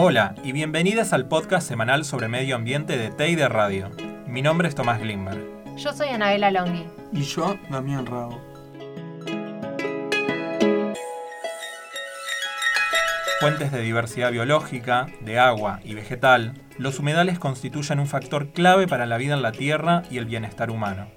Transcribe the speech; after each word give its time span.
Hola 0.00 0.36
y 0.44 0.52
bienvenidas 0.52 1.12
al 1.12 1.26
podcast 1.26 1.66
semanal 1.66 2.04
sobre 2.04 2.28
medio 2.28 2.54
ambiente 2.54 2.96
de 2.96 3.10
Teide 3.10 3.48
Radio. 3.48 3.90
Mi 4.28 4.42
nombre 4.42 4.68
es 4.68 4.76
Tomás 4.76 5.00
Glimber. 5.00 5.44
Yo 5.76 5.92
soy 5.92 6.10
Anabela 6.10 6.52
Longhi. 6.52 6.86
Y 7.12 7.22
yo, 7.22 7.58
Damián 7.68 8.06
Rago. 8.06 8.40
Fuentes 13.40 13.72
de 13.72 13.80
diversidad 13.80 14.30
biológica, 14.30 15.08
de 15.20 15.40
agua 15.40 15.80
y 15.82 15.94
vegetal, 15.94 16.54
los 16.76 17.00
humedales 17.00 17.40
constituyen 17.40 17.98
un 17.98 18.06
factor 18.06 18.52
clave 18.52 18.86
para 18.86 19.04
la 19.04 19.18
vida 19.18 19.34
en 19.34 19.42
la 19.42 19.50
Tierra 19.50 20.04
y 20.12 20.18
el 20.18 20.26
bienestar 20.26 20.70
humano. 20.70 21.08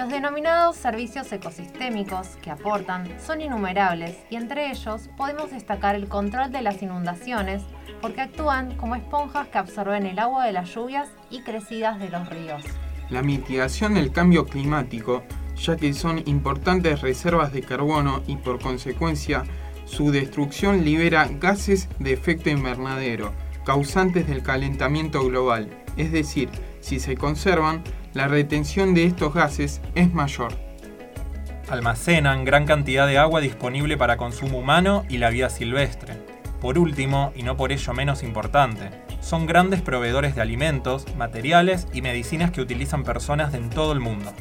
Los 0.00 0.08
denominados 0.08 0.76
servicios 0.76 1.30
ecosistémicos 1.30 2.28
que 2.40 2.50
aportan 2.50 3.06
son 3.20 3.42
innumerables 3.42 4.16
y 4.30 4.36
entre 4.36 4.70
ellos 4.70 5.10
podemos 5.14 5.50
destacar 5.50 5.94
el 5.94 6.08
control 6.08 6.50
de 6.50 6.62
las 6.62 6.80
inundaciones 6.80 7.62
porque 8.00 8.22
actúan 8.22 8.74
como 8.78 8.96
esponjas 8.96 9.48
que 9.48 9.58
absorben 9.58 10.06
el 10.06 10.18
agua 10.18 10.46
de 10.46 10.52
las 10.52 10.74
lluvias 10.74 11.10
y 11.28 11.42
crecidas 11.42 11.98
de 11.98 12.08
los 12.08 12.26
ríos. 12.30 12.64
La 13.10 13.20
mitigación 13.20 13.92
del 13.92 14.10
cambio 14.10 14.46
climático, 14.46 15.22
ya 15.56 15.76
que 15.76 15.92
son 15.92 16.22
importantes 16.24 17.02
reservas 17.02 17.52
de 17.52 17.60
carbono 17.60 18.22
y 18.26 18.36
por 18.36 18.58
consecuencia 18.58 19.44
su 19.84 20.10
destrucción 20.12 20.82
libera 20.82 21.28
gases 21.30 21.90
de 21.98 22.14
efecto 22.14 22.48
invernadero, 22.48 23.34
causantes 23.66 24.26
del 24.26 24.42
calentamiento 24.42 25.22
global, 25.26 25.68
es 25.98 26.10
decir, 26.10 26.48
si 26.80 27.00
se 27.00 27.18
conservan, 27.18 27.84
la 28.12 28.26
retención 28.26 28.94
de 28.94 29.04
estos 29.04 29.32
gases 29.32 29.80
es 29.94 30.12
mayor. 30.12 30.52
Almacenan 31.68 32.44
gran 32.44 32.66
cantidad 32.66 33.06
de 33.06 33.18
agua 33.18 33.40
disponible 33.40 33.96
para 33.96 34.16
consumo 34.16 34.58
humano 34.58 35.04
y 35.08 35.18
la 35.18 35.30
vida 35.30 35.48
silvestre. 35.48 36.14
Por 36.60 36.78
último, 36.78 37.32
y 37.36 37.44
no 37.44 37.56
por 37.56 37.70
ello 37.70 37.94
menos 37.94 38.22
importante, 38.22 38.90
son 39.20 39.46
grandes 39.46 39.80
proveedores 39.80 40.34
de 40.34 40.42
alimentos, 40.42 41.06
materiales 41.14 41.86
y 41.92 42.02
medicinas 42.02 42.50
que 42.50 42.60
utilizan 42.60 43.04
personas 43.04 43.52
de 43.52 43.58
en 43.58 43.70
todo 43.70 43.92
el 43.92 44.00
mundo. 44.00 44.32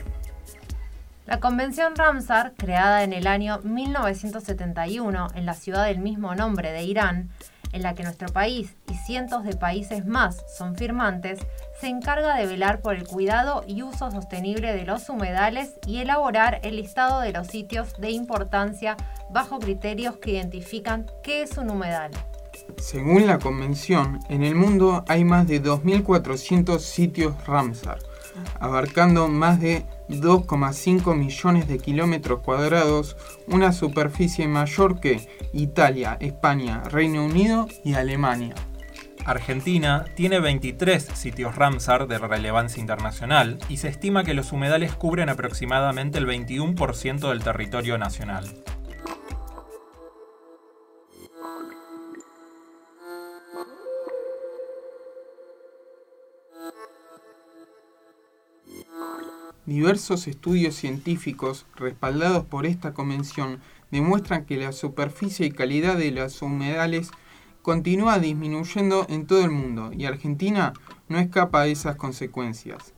La 1.27 1.39
Convención 1.39 1.95
Ramsar, 1.95 2.53
creada 2.57 3.03
en 3.03 3.13
el 3.13 3.27
año 3.27 3.59
1971 3.63 5.27
en 5.35 5.45
la 5.45 5.53
ciudad 5.53 5.85
del 5.85 5.99
mismo 5.99 6.33
nombre 6.33 6.71
de 6.71 6.83
Irán, 6.83 7.29
en 7.71 7.83
la 7.83 7.93
que 7.93 8.01
nuestro 8.01 8.29
país 8.29 8.75
cientos 9.09 9.43
de 9.43 9.55
países 9.55 10.05
más 10.05 10.45
son 10.47 10.75
firmantes, 10.75 11.39
se 11.81 11.87
encarga 11.87 12.35
de 12.35 12.45
velar 12.45 12.79
por 12.79 12.93
el 12.93 13.07
cuidado 13.07 13.63
y 13.65 13.81
uso 13.81 14.11
sostenible 14.11 14.71
de 14.71 14.85
los 14.85 15.09
humedales 15.09 15.79
y 15.87 15.97
elaborar 15.97 16.59
el 16.61 16.75
listado 16.75 17.19
de 17.19 17.33
los 17.33 17.47
sitios 17.47 17.99
de 17.99 18.11
importancia 18.11 18.97
bajo 19.31 19.57
criterios 19.57 20.17
que 20.17 20.33
identifican 20.33 21.07
qué 21.23 21.41
es 21.41 21.57
un 21.57 21.71
humedal. 21.71 22.11
Según 22.77 23.25
la 23.25 23.39
convención, 23.39 24.19
en 24.29 24.43
el 24.43 24.53
mundo 24.53 25.03
hay 25.07 25.23
más 25.23 25.47
de 25.47 25.59
2.400 25.59 26.77
sitios 26.77 27.33
Ramsar, 27.47 27.97
abarcando 28.59 29.27
más 29.27 29.59
de 29.59 29.87
2,5 30.09 31.15
millones 31.15 31.67
de 31.67 31.79
kilómetros 31.79 32.41
cuadrados, 32.41 33.17
una 33.47 33.71
superficie 33.73 34.47
mayor 34.47 34.99
que 34.99 35.27
Italia, 35.51 36.15
España, 36.19 36.83
Reino 36.83 37.25
Unido 37.25 37.67
y 37.83 37.95
Alemania. 37.95 38.53
Argentina 39.29 40.05
tiene 40.15 40.39
23 40.39 41.03
sitios 41.03 41.55
Ramsar 41.55 42.07
de 42.07 42.17
relevancia 42.17 42.81
internacional 42.81 43.59
y 43.69 43.77
se 43.77 43.87
estima 43.87 44.23
que 44.23 44.33
los 44.33 44.51
humedales 44.51 44.93
cubren 44.93 45.29
aproximadamente 45.29 46.17
el 46.17 46.25
21% 46.25 47.29
del 47.29 47.43
territorio 47.43 47.99
nacional. 47.99 48.47
Diversos 59.67 60.27
estudios 60.27 60.73
científicos 60.73 61.67
respaldados 61.75 62.45
por 62.45 62.65
esta 62.65 62.95
convención 62.95 63.59
demuestran 63.91 64.45
que 64.45 64.57
la 64.57 64.71
superficie 64.71 65.45
y 65.45 65.51
calidad 65.51 65.97
de 65.97 66.09
los 66.09 66.41
humedales 66.41 67.11
continúa 67.69 68.17
disminuyendo 68.17 69.05
en 69.09 69.27
todo 69.27 69.45
el 69.45 69.51
mundo 69.51 69.91
y 69.93 70.05
Argentina 70.05 70.73
no 71.07 71.19
escapa 71.19 71.65
de 71.65 71.71
esas 71.71 71.97
consecuencias. 71.97 72.95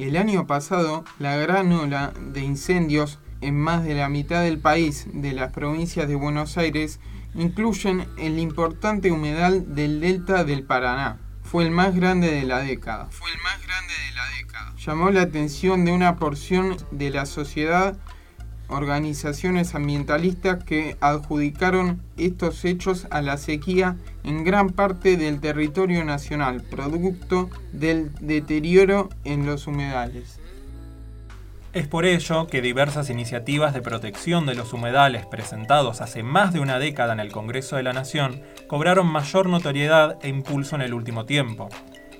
El 0.00 0.16
año 0.16 0.48
pasado, 0.48 1.04
la 1.20 1.36
gran 1.36 1.70
ola 1.70 2.12
de 2.18 2.40
incendios 2.40 3.20
en 3.40 3.56
más 3.56 3.84
de 3.84 3.94
la 3.94 4.08
mitad 4.08 4.42
del 4.42 4.58
país 4.58 5.06
de 5.12 5.32
las 5.32 5.52
provincias 5.52 6.08
de 6.08 6.16
Buenos 6.16 6.58
Aires 6.58 6.98
incluyen 7.36 8.08
el 8.18 8.40
importante 8.40 9.12
humedal 9.12 9.76
del 9.76 10.00
delta 10.00 10.42
del 10.42 10.64
Paraná. 10.64 11.20
Fue 11.44 11.62
el 11.62 11.70
más 11.70 11.94
grande 11.94 12.32
de 12.32 12.42
la 12.42 12.58
década. 12.58 13.06
Fue 13.12 13.30
el 13.30 13.38
más 13.38 13.64
grande 13.64 13.94
de 13.94 14.14
la 14.16 14.26
década. 14.36 14.74
Llamó 14.76 15.10
la 15.10 15.22
atención 15.22 15.84
de 15.84 15.92
una 15.92 16.16
porción 16.16 16.76
de 16.90 17.10
la 17.10 17.26
sociedad 17.26 17.96
organizaciones 18.70 19.74
ambientalistas 19.74 20.64
que 20.64 20.96
adjudicaron 21.00 22.00
estos 22.16 22.64
hechos 22.64 23.06
a 23.10 23.20
la 23.20 23.36
sequía 23.36 23.96
en 24.24 24.44
gran 24.44 24.70
parte 24.70 25.16
del 25.16 25.40
territorio 25.40 26.04
nacional, 26.04 26.62
producto 26.62 27.50
del 27.72 28.10
deterioro 28.20 29.08
en 29.24 29.46
los 29.46 29.66
humedales. 29.66 30.40
Es 31.72 31.86
por 31.86 32.04
ello 32.04 32.48
que 32.48 32.62
diversas 32.62 33.10
iniciativas 33.10 33.72
de 33.72 33.80
protección 33.80 34.44
de 34.44 34.56
los 34.56 34.72
humedales 34.72 35.24
presentados 35.26 36.00
hace 36.00 36.24
más 36.24 36.52
de 36.52 36.58
una 36.58 36.80
década 36.80 37.12
en 37.12 37.20
el 37.20 37.30
Congreso 37.30 37.76
de 37.76 37.84
la 37.84 37.92
Nación 37.92 38.42
cobraron 38.66 39.06
mayor 39.06 39.48
notoriedad 39.48 40.18
e 40.22 40.28
impulso 40.28 40.74
en 40.74 40.82
el 40.82 40.94
último 40.94 41.26
tiempo. 41.26 41.68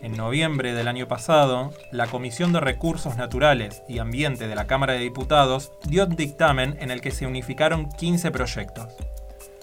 En 0.02 0.16
noviembre 0.16 0.72
del 0.72 0.88
año 0.88 1.06
pasado, 1.08 1.74
la 1.90 2.06
Comisión 2.06 2.54
de 2.54 2.60
Recursos 2.60 3.18
Naturales 3.18 3.82
y 3.86 3.98
Ambiente 3.98 4.48
de 4.48 4.54
la 4.54 4.66
Cámara 4.66 4.94
de 4.94 5.00
Diputados 5.00 5.72
dio 5.84 6.06
un 6.06 6.16
dictamen 6.16 6.78
en 6.80 6.90
el 6.90 7.02
que 7.02 7.10
se 7.10 7.26
unificaron 7.26 7.90
15 7.90 8.30
proyectos. 8.30 8.86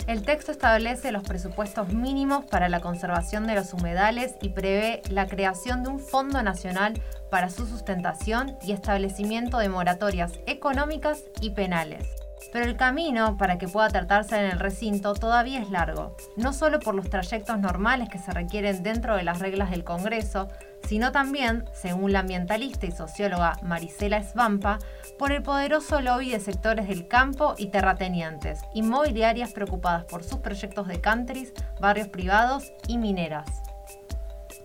El 0.06 0.22
texto 0.22 0.52
establece 0.52 1.12
los 1.12 1.24
presupuestos 1.24 1.90
mínimos 1.90 2.46
para 2.46 2.70
la 2.70 2.82
conservación 2.82 3.48
de 3.48 3.56
los 3.56 3.74
humedales 3.74 4.36
y 4.40 4.50
prevé 4.50 5.02
la 5.10 5.26
creación 5.26 5.82
de 5.82 5.90
un 5.90 6.00
Fondo 6.00 6.44
Nacional 6.44 7.02
para 7.32 7.50
su 7.50 7.66
sustentación 7.66 8.58
y 8.62 8.74
establecimiento 8.74 9.58
de 9.58 9.70
moratorias 9.70 10.34
económicas 10.46 11.24
y 11.42 11.50
penales. 11.50 12.27
Pero 12.52 12.66
el 12.66 12.78
camino 12.78 13.38
para 13.38 13.58
que 13.58 13.68
pueda 13.68 13.90
tratarse 13.90 14.38
en 14.38 14.52
el 14.52 14.60
recinto 14.60 15.14
todavía 15.14 15.62
es 15.62 15.70
largo, 15.70 16.16
no 16.36 16.54
solo 16.54 16.80
por 16.80 16.96
los 16.96 17.10
trayectos 17.10 17.60
normales 17.60 18.10
que 18.10 18.20
se 18.20 18.32
requieren 18.32 18.84
dentro 18.84 19.16
de 19.16 19.24
las 19.24 19.40
reglas 19.40 19.70
del 19.70 19.84
Congreso, 19.84 20.48
sino 20.88 21.12
también, 21.12 21.66
según 21.74 22.14
la 22.14 22.20
ambientalista 22.20 22.86
y 22.86 22.92
socióloga 22.92 23.58
Marisela 23.62 24.24
Svampa, 24.24 24.80
por 25.20 25.32
el 25.32 25.44
poderoso 25.44 26.00
lobby 26.02 26.30
de 26.30 26.40
sectores 26.40 26.88
del 26.88 27.08
campo 27.08 27.56
y 27.58 27.68
terratenientes, 27.68 28.62
inmobiliarias 28.74 29.52
preocupadas 29.52 30.06
por 30.06 30.24
sus 30.24 30.40
proyectos 30.40 30.88
de 30.88 31.02
countries, 31.02 31.54
barrios 31.80 32.08
privados 32.08 32.72
y 32.88 32.98
mineras. 32.98 33.48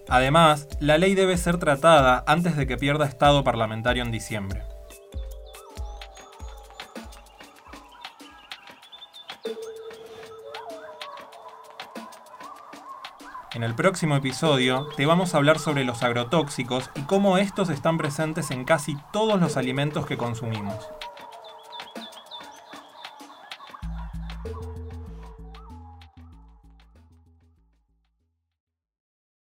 Además, 0.09 0.69
la 0.79 0.99
ley 0.99 1.15
debe 1.15 1.37
ser 1.37 1.59
tratada 1.59 2.23
antes 2.27 2.57
de 2.57 2.67
que 2.67 2.77
pierda 2.77 3.07
estado 3.07 3.45
parlamentario 3.45 4.03
en 4.03 4.11
diciembre. 4.11 4.63
En 13.55 13.63
el 13.63 13.75
próximo 13.75 14.17
episodio 14.17 14.89
te 14.97 15.05
vamos 15.05 15.35
a 15.35 15.37
hablar 15.37 15.59
sobre 15.59 15.85
los 15.85 16.03
agrotóxicos 16.03 16.89
y 16.95 17.03
cómo 17.03 17.37
estos 17.37 17.69
están 17.69 17.99
presentes 17.99 18.51
en 18.51 18.65
casi 18.65 18.97
todos 19.13 19.39
los 19.39 19.59
alimentos 19.59 20.07
que 20.07 20.17
consumimos. 20.17 20.89